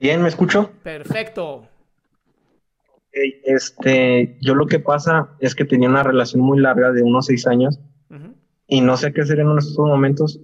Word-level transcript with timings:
Bien, 0.00 0.22
¿me 0.22 0.28
escucho? 0.28 0.70
Perfecto. 0.82 1.68
Este, 3.12 4.38
yo 4.40 4.54
lo 4.54 4.66
que 4.66 4.80
pasa 4.80 5.36
es 5.40 5.54
que 5.54 5.66
tenía 5.66 5.90
una 5.90 6.02
relación 6.02 6.42
muy 6.42 6.58
larga 6.58 6.90
de 6.90 7.02
unos 7.02 7.26
seis 7.26 7.46
años 7.46 7.78
y 8.66 8.80
no 8.80 8.96
sé 8.96 9.12
qué 9.12 9.20
hacer 9.20 9.40
en 9.40 9.58
estos 9.58 9.76
momentos 9.78 10.40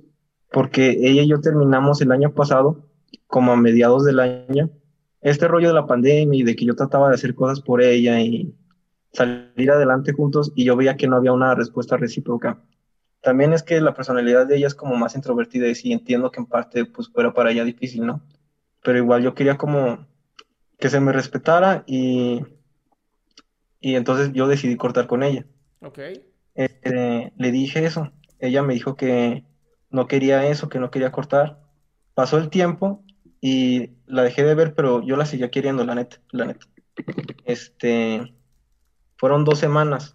porque 0.51 0.91
ella 0.91 1.23
y 1.23 1.29
yo 1.29 1.41
terminamos 1.41 2.03
el 2.03 2.13
año 2.13 2.35
pasado, 2.35 2.87
como 3.29 3.53
a 3.53 3.57
mediados 3.57 4.05
del 4.05 4.21
año, 4.21 4.69
este 5.23 5.49
rollo 5.49 5.69
de 5.69 5.75
la 5.75 5.87
pandemia 5.87 6.39
y 6.39 6.43
de 6.43 6.55
que 6.55 6.67
yo 6.67 6.75
trataba 6.75 7.09
de 7.09 7.15
hacer 7.15 7.35
cosas 7.35 7.61
por 7.61 7.81
ella 7.81 8.21
y 8.21 8.55
salir 9.13 9.71
adelante 9.71 10.13
juntos 10.13 10.53
y 10.55 10.65
yo 10.65 10.77
veía 10.77 10.99
que 10.99 11.09
no 11.09 11.17
había 11.17 11.33
una 11.33 11.55
respuesta 11.55 11.97
recíproca. 11.97 12.63
También 13.23 13.55
es 13.55 13.63
que 13.63 13.81
la 13.81 13.95
personalidad 13.95 14.47
de 14.47 14.57
ella 14.57 14.67
es 14.67 14.75
como 14.75 14.97
más 14.97 15.17
introvertida 15.17 15.67
y 15.67 15.75
sí 15.75 15.93
entiendo 15.93 16.31
que 16.31 16.41
en 16.41 16.47
parte 16.47 16.85
pues 16.85 17.09
fuera 17.09 17.33
para 17.33 17.53
ella 17.53 17.65
difícil, 17.65 18.05
¿no? 18.05 18.23
Pero 18.87 18.99
igual 18.99 19.21
yo 19.21 19.35
quería 19.35 19.59
como 19.59 20.07
que 20.79 20.91
se 20.91 21.01
me 21.01 21.11
respetara 21.11 21.83
y, 21.89 22.41
y 23.81 23.97
entonces 23.97 24.33
yo 24.33 24.47
decidí 24.47 24.77
cortar 24.77 25.09
con 25.09 25.25
ella. 25.25 25.45
Ok. 25.81 25.99
Este, 26.55 27.33
le 27.37 27.51
dije 27.51 27.85
eso. 27.85 28.13
Ella 28.39 28.63
me 28.63 28.75
dijo 28.75 28.95
que 28.95 29.45
no 29.91 30.07
quería 30.07 30.47
eso, 30.47 30.69
que 30.69 30.79
no 30.79 30.93
quería 30.93 31.11
cortar. 31.11 31.59
Pasó 32.15 32.39
el 32.39 32.49
tiempo 32.49 33.03
y 33.41 33.91
la 34.07 34.23
dejé 34.23 34.45
de 34.45 34.55
ver, 34.55 34.73
pero 34.77 35.03
yo 35.03 35.17
la 35.17 35.27
seguía 35.27 35.51
queriendo, 35.51 35.85
la 35.85 35.97
neta, 35.97 36.19
la 36.31 36.45
neta. 36.45 36.67
Este, 37.45 38.37
fueron 39.17 39.45
dos 39.45 39.59
semanas 39.59 40.15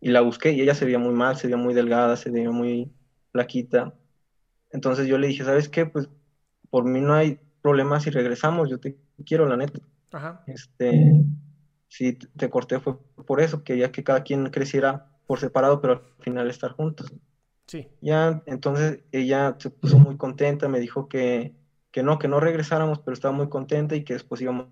y 0.00 0.10
la 0.10 0.20
busqué 0.20 0.52
y 0.52 0.60
ella 0.60 0.76
se 0.76 0.84
veía 0.84 1.00
muy 1.00 1.12
mal, 1.12 1.36
se 1.36 1.48
veía 1.48 1.56
muy 1.56 1.74
delgada, 1.74 2.16
se 2.16 2.30
veía 2.30 2.52
muy 2.52 2.92
flaquita. 3.32 3.94
Entonces 4.70 5.08
yo 5.08 5.18
le 5.18 5.26
dije, 5.26 5.42
¿sabes 5.42 5.68
qué? 5.68 5.86
Pues 5.86 6.08
por 6.72 6.86
mí 6.86 7.02
no 7.02 7.12
hay 7.12 7.38
problema 7.60 8.00
si 8.00 8.08
regresamos, 8.08 8.70
yo 8.70 8.80
te 8.80 8.96
quiero, 9.26 9.46
la 9.46 9.58
neta. 9.58 9.78
Ajá. 10.10 10.42
Este, 10.46 11.22
sí, 11.86 12.14
te 12.14 12.48
corté 12.48 12.80
fue 12.80 12.96
por 13.26 13.42
eso, 13.42 13.62
quería 13.62 13.92
que 13.92 14.02
cada 14.02 14.22
quien 14.22 14.48
creciera 14.48 15.12
por 15.26 15.38
separado, 15.38 15.82
pero 15.82 15.92
al 15.92 16.24
final 16.24 16.48
estar 16.48 16.72
juntos. 16.72 17.12
Sí. 17.66 17.88
Ya, 18.00 18.42
entonces 18.46 19.00
ella 19.12 19.54
se 19.58 19.68
puso 19.68 19.98
muy 19.98 20.16
contenta, 20.16 20.66
me 20.66 20.80
dijo 20.80 21.10
que, 21.10 21.54
que 21.90 22.02
no, 22.02 22.18
que 22.18 22.26
no 22.26 22.40
regresáramos, 22.40 23.00
pero 23.00 23.12
estaba 23.12 23.34
muy 23.34 23.50
contenta 23.50 23.94
y 23.94 24.02
que 24.02 24.14
después 24.14 24.40
íbamos. 24.40 24.68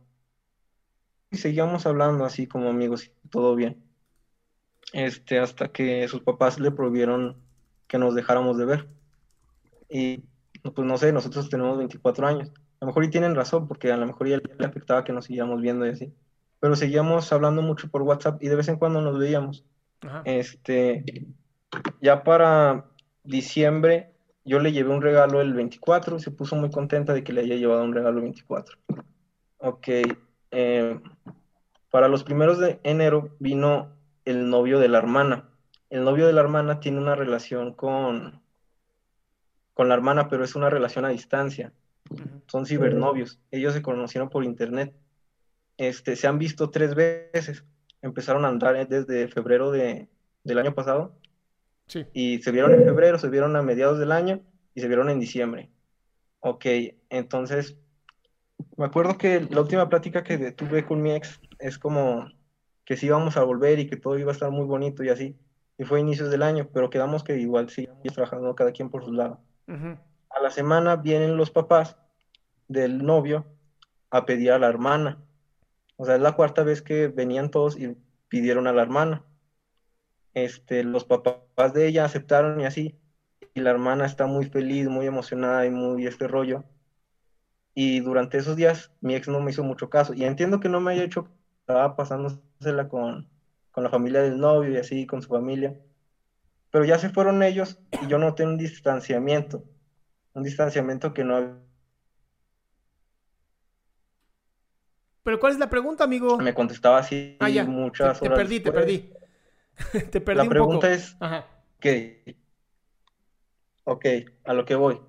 Y 1.30 1.36
seguíamos 1.36 1.84
hablando 1.84 2.24
así 2.24 2.46
como 2.46 2.70
amigos 2.70 3.04
y 3.04 3.28
todo 3.28 3.56
bien. 3.56 3.84
Este, 4.94 5.38
hasta 5.38 5.68
que 5.68 6.08
sus 6.08 6.22
papás 6.22 6.58
le 6.58 6.70
prohibieron 6.70 7.36
que 7.86 7.98
nos 7.98 8.14
dejáramos 8.14 8.56
de 8.56 8.64
ver. 8.64 8.88
Y 9.90 10.24
pues 10.62 10.86
no 10.86 10.98
sé, 10.98 11.12
nosotros 11.12 11.48
tenemos 11.48 11.78
24 11.78 12.26
años. 12.26 12.52
A 12.80 12.84
lo 12.84 12.86
mejor 12.88 13.04
y 13.04 13.10
tienen 13.10 13.34
razón, 13.34 13.68
porque 13.68 13.92
a 13.92 13.96
lo 13.96 14.06
mejor 14.06 14.28
ya 14.28 14.38
le 14.58 14.66
afectaba 14.66 15.04
que 15.04 15.12
nos 15.12 15.26
siguiéramos 15.26 15.60
viendo 15.60 15.86
y 15.86 15.90
así. 15.90 16.12
Pero 16.60 16.76
seguíamos 16.76 17.32
hablando 17.32 17.62
mucho 17.62 17.88
por 17.90 18.02
WhatsApp 18.02 18.42
y 18.42 18.48
de 18.48 18.56
vez 18.56 18.68
en 18.68 18.76
cuando 18.76 19.00
nos 19.00 19.18
veíamos. 19.18 19.64
Ajá. 20.02 20.22
Este, 20.24 21.04
ya 22.00 22.22
para 22.22 22.86
diciembre, 23.24 24.14
yo 24.44 24.58
le 24.58 24.72
llevé 24.72 24.90
un 24.90 25.02
regalo 25.02 25.40
el 25.40 25.54
24 25.54 26.16
y 26.16 26.20
se 26.20 26.30
puso 26.30 26.56
muy 26.56 26.70
contenta 26.70 27.12
de 27.12 27.22
que 27.22 27.32
le 27.32 27.42
haya 27.42 27.56
llevado 27.56 27.84
un 27.84 27.94
regalo 27.94 28.18
el 28.18 28.24
24. 28.24 28.78
Ok, 29.58 29.88
eh, 30.50 31.00
para 31.90 32.08
los 32.08 32.24
primeros 32.24 32.58
de 32.58 32.80
enero 32.82 33.36
vino 33.38 33.92
el 34.24 34.48
novio 34.48 34.78
de 34.78 34.88
la 34.88 34.98
hermana. 34.98 35.50
El 35.90 36.04
novio 36.04 36.26
de 36.26 36.32
la 36.32 36.40
hermana 36.40 36.80
tiene 36.80 36.98
una 36.98 37.14
relación 37.14 37.74
con, 37.74 38.40
con 39.80 39.88
la 39.88 39.94
hermana, 39.94 40.28
pero 40.28 40.44
es 40.44 40.54
una 40.56 40.68
relación 40.68 41.06
a 41.06 41.08
distancia. 41.08 41.72
Son 42.48 42.66
cibernovios. 42.66 43.40
Ellos 43.50 43.72
se 43.72 43.80
conocieron 43.80 44.28
por 44.28 44.44
internet. 44.44 44.92
Este, 45.78 46.16
se 46.16 46.26
han 46.26 46.38
visto 46.38 46.68
tres 46.68 46.94
veces. 46.94 47.64
Empezaron 48.02 48.44
a 48.44 48.48
andar 48.48 48.86
desde 48.86 49.26
febrero 49.28 49.70
de, 49.70 50.06
del 50.44 50.58
año 50.58 50.74
pasado 50.74 51.16
Sí. 51.86 52.04
y 52.12 52.42
se 52.42 52.52
vieron 52.52 52.74
en 52.74 52.84
febrero, 52.84 53.18
se 53.18 53.30
vieron 53.30 53.56
a 53.56 53.62
mediados 53.62 53.98
del 53.98 54.12
año 54.12 54.42
y 54.74 54.82
se 54.82 54.86
vieron 54.86 55.08
en 55.08 55.18
diciembre. 55.18 55.70
Ok, 56.40 56.66
entonces, 57.08 57.78
me 58.76 58.84
acuerdo 58.84 59.16
que 59.16 59.40
la 59.48 59.62
última 59.62 59.88
plática 59.88 60.22
que 60.22 60.52
tuve 60.52 60.84
con 60.84 61.00
mi 61.00 61.12
ex 61.12 61.40
es 61.58 61.78
como 61.78 62.28
que 62.84 62.98
sí 62.98 63.06
íbamos 63.06 63.38
a 63.38 63.44
volver 63.44 63.78
y 63.78 63.88
que 63.88 63.96
todo 63.96 64.18
iba 64.18 64.30
a 64.30 64.34
estar 64.34 64.50
muy 64.50 64.66
bonito 64.66 65.02
y 65.02 65.08
así. 65.08 65.38
Y 65.78 65.84
fue 65.84 66.00
a 66.00 66.02
inicios 66.02 66.30
del 66.30 66.42
año, 66.42 66.68
pero 66.70 66.90
quedamos 66.90 67.24
que 67.24 67.38
igual 67.38 67.70
seguíamos 67.70 68.02
trabajando 68.12 68.54
cada 68.54 68.72
quien 68.72 68.90
por 68.90 69.06
su 69.06 69.14
lado. 69.14 69.40
A 70.30 70.40
la 70.40 70.50
semana 70.50 70.96
vienen 70.96 71.36
los 71.36 71.50
papás 71.50 71.96
del 72.66 73.04
novio 73.04 73.46
a 74.10 74.26
pedir 74.26 74.52
a 74.52 74.58
la 74.58 74.68
hermana. 74.68 75.22
O 75.96 76.04
sea, 76.04 76.16
es 76.16 76.20
la 76.20 76.32
cuarta 76.32 76.62
vez 76.62 76.82
que 76.82 77.08
venían 77.08 77.50
todos 77.50 77.78
y 77.78 77.96
pidieron 78.28 78.66
a 78.66 78.72
la 78.72 78.82
hermana. 78.82 79.24
Este, 80.34 80.82
los 80.84 81.04
papás 81.04 81.72
de 81.72 81.86
ella 81.86 82.04
aceptaron 82.04 82.60
y 82.60 82.64
así. 82.64 82.98
Y 83.54 83.60
la 83.60 83.70
hermana 83.70 84.06
está 84.06 84.26
muy 84.26 84.46
feliz, 84.46 84.88
muy 84.88 85.06
emocionada 85.06 85.66
y 85.66 85.70
muy 85.70 86.06
este 86.06 86.26
rollo. 86.26 86.64
Y 87.74 88.00
durante 88.00 88.38
esos 88.38 88.56
días 88.56 88.92
mi 89.00 89.14
ex 89.14 89.28
no 89.28 89.40
me 89.40 89.50
hizo 89.50 89.62
mucho 89.62 89.90
caso. 89.90 90.14
Y 90.14 90.24
entiendo 90.24 90.60
que 90.60 90.68
no 90.68 90.80
me 90.80 90.92
haya 90.92 91.04
hecho, 91.04 91.28
estaba 91.60 91.96
pasándosela 91.96 92.88
con, 92.88 93.28
con 93.70 93.84
la 93.84 93.90
familia 93.90 94.22
del 94.22 94.38
novio 94.38 94.70
y 94.72 94.76
así, 94.76 95.06
con 95.06 95.22
su 95.22 95.28
familia. 95.28 95.76
Pero 96.70 96.84
ya 96.84 96.98
se 96.98 97.10
fueron 97.10 97.42
ellos 97.42 97.78
y 98.00 98.06
yo 98.08 98.18
noté 98.18 98.44
un 98.44 98.56
distanciamiento. 98.56 99.64
Un 100.34 100.42
distanciamiento 100.44 101.12
que 101.14 101.24
no 101.24 101.60
Pero 105.22 105.38
¿cuál 105.38 105.52
es 105.52 105.58
la 105.58 105.68
pregunta, 105.70 106.04
amigo? 106.04 106.38
me 106.38 106.54
contestaba 106.54 106.98
así 106.98 107.36
Ah, 107.40 107.48
ya. 107.48 107.64
muchas 107.64 108.14
te, 108.18 108.20
te 108.22 108.26
horas 108.26 108.38
perdí, 108.38 108.60
te 108.60 108.72
perdí. 108.72 109.12
te 110.12 110.20
perdí 110.20 110.38
La 110.38 110.44
un 110.44 110.48
pregunta 110.50 110.86
poco. 110.86 110.94
es, 110.96 111.16
Ajá. 111.20 111.46
que, 111.80 112.36
ok, 113.84 114.06
a 114.44 114.54
lo 114.54 114.64
que 114.64 114.74
voy. 114.74 115.00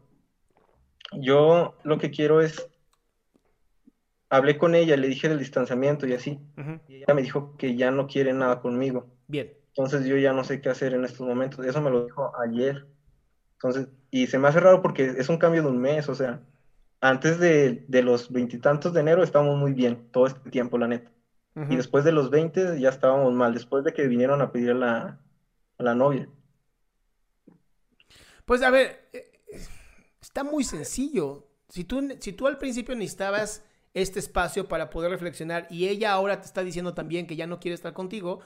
Yo 1.14 1.76
lo 1.84 1.98
que 1.98 2.12
quiero 2.12 2.42
es, 2.42 2.68
hablé 4.32 4.58
con 4.58 4.74
ella, 4.74 4.98
le 4.98 5.08
dije 5.08 5.30
del 5.30 5.38
distanciamiento 5.38 6.08
y 6.08 6.14
así, 6.14 6.40
Ujú. 6.58 6.80
y 6.88 6.96
ella 7.04 7.14
me 7.14 7.22
dijo 7.22 7.56
que 7.58 7.76
ya 7.76 7.92
no 7.92 8.08
quiere 8.08 8.34
nada 8.34 8.60
conmigo. 8.62 9.08
Bien. 9.28 9.61
Entonces 9.76 10.06
yo 10.06 10.18
ya 10.18 10.34
no 10.34 10.44
sé 10.44 10.62
qué 10.62 10.70
hacer 10.70 10.94
en 10.94 11.06
estos 11.06 11.28
momentos. 11.28 11.66
Eso 11.66 11.82
me 11.82 11.90
lo 11.92 12.06
dijo 12.06 12.32
ayer. 12.42 12.88
Entonces, 13.54 13.88
y 14.12 14.28
se 14.28 14.40
me 14.40 14.48
hace 14.48 14.60
raro 14.60 14.82
porque 14.82 15.06
es 15.18 15.30
un 15.30 15.38
cambio 15.38 15.62
de 15.64 15.70
un 15.70 15.80
mes, 15.80 16.10
o 16.10 16.16
sea, 16.16 16.42
antes 17.02 17.40
de, 17.40 17.86
de 17.88 18.04
los 18.04 18.32
veintitantos 18.32 18.94
de 18.94 19.02
enero 19.02 19.24
estábamos 19.24 19.58
muy 19.58 19.74
bien 19.74 20.10
todo 20.12 20.28
este 20.28 20.50
tiempo, 20.50 20.78
la 20.78 20.88
neta. 20.88 21.12
Y 21.70 21.76
después 21.76 22.06
de 22.06 22.14
los 22.14 22.30
20 22.30 22.80
ya 22.80 22.90
estábamos 22.90 23.34
mal, 23.34 23.54
después 23.54 23.84
de 23.84 23.94
que 23.94 24.08
vinieron 24.08 24.42
a 24.42 24.52
pedir 24.52 24.72
a 24.72 24.76
la, 24.76 25.20
a 25.78 25.84
la 25.84 25.96
novia. 25.96 26.30
Pues 28.46 28.64
a 28.64 28.70
ver, 28.70 29.10
eh, 29.14 29.32
Está 30.22 30.44
muy 30.44 30.64
sencillo. 30.64 31.48
Si 31.70 31.84
tú, 31.84 32.08
si 32.20 32.34
tú 32.34 32.48
al 32.48 32.58
principio 32.58 32.96
necesitabas 32.96 33.64
este 33.94 34.20
espacio 34.20 34.68
para 34.68 34.90
poder 34.90 35.12
reflexionar 35.12 35.68
y 35.70 35.88
ella 35.88 36.14
ahora 36.14 36.40
te 36.40 36.46
está 36.48 36.64
diciendo 36.64 36.94
también 36.94 37.28
que 37.28 37.36
ya 37.36 37.48
no 37.48 37.60
quiere 37.60 37.76
estar 37.76 37.94
contigo, 37.94 38.40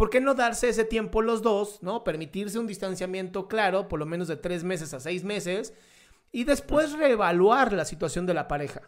¿por 0.00 0.08
qué 0.08 0.22
no 0.22 0.32
darse 0.32 0.70
ese 0.70 0.86
tiempo 0.86 1.20
los 1.20 1.42
dos, 1.42 1.82
¿no? 1.82 2.04
Permitirse 2.04 2.58
un 2.58 2.66
distanciamiento 2.66 3.48
claro, 3.48 3.86
por 3.86 3.98
lo 3.98 4.06
menos 4.06 4.28
de 4.28 4.38
tres 4.38 4.64
meses 4.64 4.94
a 4.94 4.98
seis 4.98 5.24
meses, 5.24 5.74
y 6.32 6.44
después 6.44 6.94
reevaluar 6.94 7.74
la 7.74 7.84
situación 7.84 8.24
de 8.24 8.32
la 8.32 8.48
pareja. 8.48 8.80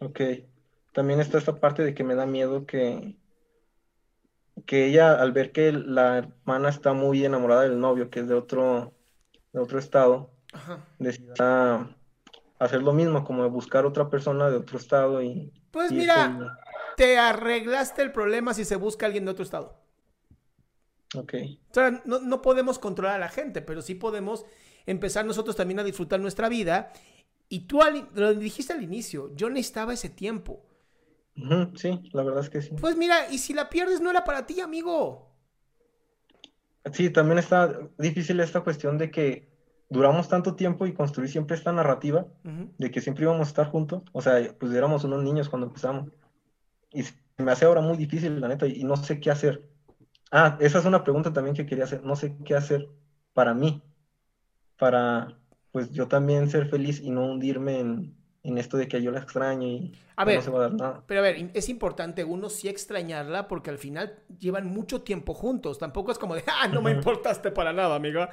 Ok. 0.00 0.22
También 0.90 1.20
está 1.20 1.38
esta 1.38 1.54
parte 1.54 1.84
de 1.84 1.94
que 1.94 2.02
me 2.02 2.16
da 2.16 2.26
miedo 2.26 2.66
que, 2.66 3.14
que 4.66 4.86
ella, 4.86 5.12
al 5.12 5.30
ver 5.30 5.52
que 5.52 5.70
la 5.70 6.18
hermana 6.18 6.68
está 6.68 6.92
muy 6.92 7.24
enamorada 7.24 7.62
del 7.62 7.78
novio, 7.78 8.10
que 8.10 8.18
es 8.18 8.26
de 8.26 8.34
otro, 8.34 8.92
de 9.52 9.60
otro 9.60 9.78
estado, 9.78 10.32
decida 10.98 11.96
hacer 12.58 12.82
lo 12.82 12.92
mismo, 12.92 13.22
como 13.22 13.48
buscar 13.48 13.86
otra 13.86 14.10
persona 14.10 14.50
de 14.50 14.56
otro 14.56 14.78
estado 14.78 15.22
y... 15.22 15.52
Pues 15.70 15.92
mira, 15.92 16.58
te 17.00 17.16
arreglaste 17.16 18.02
el 18.02 18.12
problema 18.12 18.52
si 18.52 18.66
se 18.66 18.76
busca 18.76 19.06
alguien 19.06 19.24
de 19.24 19.30
otro 19.30 19.42
estado. 19.42 19.74
Ok. 21.16 21.32
O 21.70 21.72
sea, 21.72 22.02
no, 22.04 22.18
no 22.18 22.42
podemos 22.42 22.78
controlar 22.78 23.14
a 23.14 23.18
la 23.18 23.30
gente, 23.30 23.62
pero 23.62 23.80
sí 23.80 23.94
podemos 23.94 24.44
empezar 24.84 25.24
nosotros 25.24 25.56
también 25.56 25.80
a 25.80 25.82
disfrutar 25.82 26.20
nuestra 26.20 26.50
vida. 26.50 26.92
Y 27.48 27.60
tú 27.60 27.80
lo 28.12 28.34
dijiste 28.34 28.74
al 28.74 28.82
inicio, 28.82 29.34
yo 29.34 29.48
necesitaba 29.48 29.94
ese 29.94 30.10
tiempo. 30.10 30.66
Sí, 31.74 32.02
la 32.12 32.22
verdad 32.22 32.42
es 32.42 32.50
que 32.50 32.60
sí. 32.60 32.72
Pues 32.78 32.98
mira, 32.98 33.30
y 33.30 33.38
si 33.38 33.54
la 33.54 33.70
pierdes 33.70 34.02
no 34.02 34.10
era 34.10 34.22
para 34.22 34.44
ti, 34.44 34.60
amigo. 34.60 35.34
Sí, 36.92 37.08
también 37.08 37.38
está 37.38 37.80
difícil 37.96 38.40
esta 38.40 38.60
cuestión 38.60 38.98
de 38.98 39.10
que 39.10 39.48
duramos 39.88 40.28
tanto 40.28 40.54
tiempo 40.54 40.84
y 40.84 40.92
construir 40.92 41.30
siempre 41.30 41.56
esta 41.56 41.72
narrativa 41.72 42.26
de 42.76 42.90
que 42.90 43.00
siempre 43.00 43.24
íbamos 43.24 43.46
a 43.46 43.50
estar 43.50 43.70
juntos. 43.70 44.02
O 44.12 44.20
sea, 44.20 44.54
pues 44.58 44.74
éramos 44.74 45.02
unos 45.04 45.22
niños 45.22 45.48
cuando 45.48 45.68
empezamos. 45.68 46.10
Y 46.92 47.04
me 47.42 47.52
hace 47.52 47.64
ahora 47.64 47.80
muy 47.80 47.96
difícil, 47.96 48.40
la 48.40 48.48
neta, 48.48 48.66
y 48.66 48.84
no 48.84 48.96
sé 48.96 49.20
qué 49.20 49.30
hacer. 49.30 49.68
Ah, 50.30 50.56
esa 50.60 50.78
es 50.78 50.84
una 50.84 51.02
pregunta 51.02 51.32
también 51.32 51.56
que 51.56 51.66
quería 51.66 51.84
hacer. 51.84 52.02
No 52.04 52.16
sé 52.16 52.36
qué 52.44 52.54
hacer 52.54 52.88
para 53.32 53.54
mí, 53.54 53.82
para 54.78 55.36
pues 55.72 55.90
yo 55.92 56.08
también 56.08 56.50
ser 56.50 56.68
feliz 56.68 57.00
y 57.00 57.10
no 57.10 57.26
hundirme 57.26 57.78
en, 57.78 58.16
en 58.42 58.58
esto 58.58 58.76
de 58.76 58.88
que 58.88 59.02
yo 59.02 59.10
la 59.10 59.20
extraño 59.20 59.66
y 59.66 59.92
no 60.16 60.42
se 60.42 60.50
va 60.50 60.58
a 60.58 60.62
dar 60.62 60.74
nada. 60.74 61.04
Pero 61.06 61.20
a 61.20 61.22
ver, 61.22 61.50
es 61.54 61.68
importante 61.68 62.24
uno 62.24 62.48
sí 62.48 62.68
extrañarla 62.68 63.48
porque 63.48 63.70
al 63.70 63.78
final 63.78 64.18
llevan 64.38 64.66
mucho 64.66 65.02
tiempo 65.02 65.34
juntos. 65.34 65.78
Tampoco 65.78 66.12
es 66.12 66.18
como 66.18 66.34
de, 66.34 66.42
ah, 66.46 66.68
no 66.68 66.82
me 66.82 66.90
importaste 66.90 67.50
para 67.50 67.72
nada, 67.72 67.94
amiga. 67.94 68.30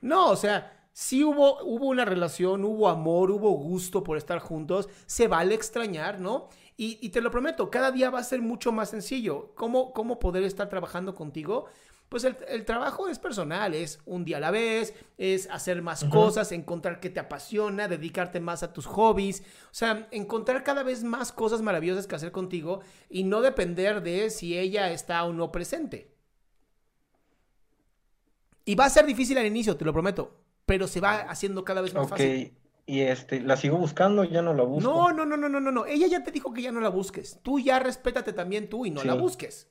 No, 0.00 0.30
o 0.30 0.36
sea, 0.36 0.85
sí 0.96 1.22
hubo, 1.22 1.62
hubo 1.62 1.88
una 1.88 2.06
relación, 2.06 2.64
hubo 2.64 2.88
amor, 2.88 3.30
hubo 3.30 3.50
gusto 3.50 4.02
por 4.02 4.16
estar 4.16 4.38
juntos. 4.38 4.88
Se 5.04 5.28
vale 5.28 5.54
extrañar, 5.54 6.20
¿no? 6.20 6.48
Y, 6.78 6.98
y 7.02 7.10
te 7.10 7.20
lo 7.20 7.30
prometo, 7.30 7.70
cada 7.70 7.90
día 7.90 8.08
va 8.08 8.20
a 8.20 8.24
ser 8.24 8.40
mucho 8.40 8.72
más 8.72 8.88
sencillo. 8.88 9.52
¿Cómo, 9.54 9.92
cómo 9.92 10.18
poder 10.18 10.42
estar 10.44 10.70
trabajando 10.70 11.14
contigo? 11.14 11.66
pues 12.08 12.24
el, 12.24 12.64
trabajo 12.64 13.08
es 13.08 13.18
personal, 13.18 13.74
es 13.74 13.98
un 14.06 14.24
día 14.24 14.36
a 14.36 14.40
la 14.40 14.52
vez, 14.52 14.94
es 15.18 15.50
hacer 15.50 15.82
más 15.82 16.04
cosas, 16.04 16.52
encontrar 16.52 17.00
qué 17.00 17.10
te 17.10 17.18
apasiona, 17.18 17.88
dedicarte 17.88 18.38
más 18.38 18.62
a 18.62 18.72
tus 18.72 18.86
hobbies, 18.86 19.40
o 19.40 19.74
sea, 19.74 20.06
encontrar 20.12 20.62
cada 20.62 20.84
vez 20.84 21.02
más 21.02 21.32
cosas 21.32 21.62
maravillosas 21.62 22.06
que 22.06 22.14
hacer 22.14 22.30
contigo 22.30 22.80
y 23.10 23.24
no 23.24 23.40
depender 23.40 24.02
de 24.02 24.30
si 24.30 24.56
ella 24.56 24.92
está 24.92 25.24
o 25.24 25.32
no 25.32 25.50
presente. 25.50 26.14
Y 28.64 28.76
va 28.76 28.84
a 28.84 28.90
ser 28.90 29.04
difícil 29.06 29.38
al 29.38 29.46
inicio, 29.46 29.76
te 29.76 29.84
lo 29.84 29.92
prometo, 29.92 30.45
pero 30.66 30.88
se 30.88 31.00
va 31.00 31.20
haciendo 31.20 31.64
cada 31.64 31.80
vez 31.80 31.94
más 31.94 32.08
fácil. 32.08 32.52
Ok, 32.52 32.66
y 32.86 33.00
este, 33.00 33.40
¿la 33.40 33.56
sigo 33.56 33.78
buscando? 33.78 34.24
Ya 34.24 34.42
no 34.42 34.54
la 34.54 34.62
busco. 34.62 34.88
No, 34.88 35.12
no, 35.12 35.24
no, 35.24 35.36
no, 35.36 35.48
no, 35.48 35.60
no, 35.60 35.72
no. 35.72 35.86
Ella 35.86 36.06
ya 36.06 36.22
te 36.22 36.30
dijo 36.30 36.52
que 36.52 36.62
ya 36.62 36.70
no 36.70 36.80
la 36.80 36.88
busques. 36.88 37.40
Tú 37.42 37.58
ya 37.58 37.78
respétate 37.78 38.32
también 38.32 38.68
tú 38.68 38.86
y 38.86 38.90
no 38.90 39.02
la 39.02 39.14
busques. 39.14 39.68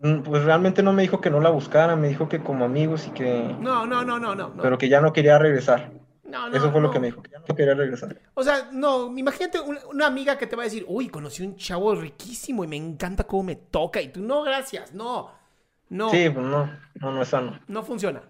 Mm, 0.00 0.22
pues 0.22 0.44
realmente 0.44 0.82
no 0.82 0.92
me 0.92 1.02
dijo 1.02 1.20
que 1.20 1.30
no 1.30 1.40
la 1.40 1.50
buscara, 1.50 1.94
me 1.94 2.08
dijo 2.08 2.28
que 2.28 2.42
como 2.42 2.64
amigos 2.64 3.06
y 3.06 3.10
que... 3.10 3.54
No, 3.60 3.86
no, 3.86 4.04
no, 4.04 4.18
no, 4.18 4.34
no. 4.34 4.56
Pero 4.60 4.76
que 4.76 4.88
ya 4.88 5.00
no 5.00 5.12
quería 5.12 5.38
regresar. 5.38 5.92
No, 6.24 6.48
no, 6.48 6.56
Eso 6.56 6.72
fue 6.72 6.80
lo 6.80 6.90
que 6.90 6.98
me 6.98 7.08
dijo, 7.08 7.22
que 7.22 7.30
ya 7.30 7.40
no 7.46 7.54
quería 7.54 7.74
regresar. 7.74 8.18
O 8.34 8.42
sea, 8.42 8.70
no, 8.72 9.16
imagínate 9.16 9.60
una, 9.60 10.06
amiga 10.06 10.38
que 10.38 10.46
te 10.46 10.56
va 10.56 10.62
a 10.62 10.64
decir, 10.64 10.84
uy, 10.88 11.08
conocí 11.08 11.42
un 11.42 11.56
chavo 11.56 11.94
riquísimo 11.94 12.64
y 12.64 12.66
me 12.68 12.76
encanta 12.76 13.24
cómo 13.24 13.42
me 13.42 13.56
toca. 13.56 14.00
Y 14.00 14.08
tú, 14.08 14.22
no, 14.22 14.42
gracias, 14.42 14.94
no. 14.94 15.41
No. 15.92 16.08
Sí, 16.08 16.30
pues 16.30 16.46
no, 16.46 16.70
no, 16.94 17.12
no 17.12 17.20
es 17.20 17.28
sano. 17.28 17.60
No 17.68 17.82
funciona. 17.82 18.22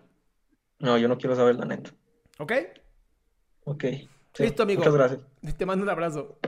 No, 0.81 0.99
yo 0.99 1.07
no 1.07 1.17
quiero 1.17 1.37
saber 1.37 1.55
la 1.55 1.65
neta. 1.65 1.91
¿Ok? 2.41 2.53
Ok. 3.63 3.85
Listo, 4.41 4.65
amigo. 4.65 4.81
Muchas 4.81 4.95
gracias. 4.95 5.21
Te 5.57 5.65
mando 5.65 5.85
un 5.85 5.91
abrazo. 5.91 6.41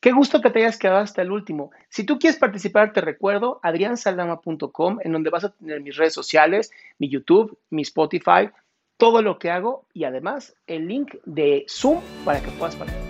Qué 0.00 0.12
gusto 0.12 0.40
que 0.40 0.48
te 0.48 0.60
hayas 0.60 0.78
quedado 0.78 1.00
hasta 1.00 1.20
el 1.20 1.30
último. 1.30 1.72
Si 1.90 2.04
tú 2.04 2.18
quieres 2.18 2.40
participar, 2.40 2.94
te 2.94 3.02
recuerdo 3.02 3.60
adriansaldama.com, 3.62 5.00
en 5.04 5.12
donde 5.12 5.28
vas 5.28 5.44
a 5.44 5.50
tener 5.50 5.82
mis 5.82 5.98
redes 5.98 6.14
sociales, 6.14 6.70
mi 6.98 7.10
YouTube, 7.10 7.58
mi 7.68 7.82
Spotify, 7.82 8.48
todo 8.96 9.20
lo 9.20 9.38
que 9.38 9.50
hago 9.50 9.84
y 9.92 10.04
además 10.04 10.54
el 10.66 10.88
link 10.88 11.16
de 11.26 11.66
Zoom 11.68 12.00
para 12.24 12.40
que 12.40 12.50
puedas 12.52 12.76
participar. 12.76 13.09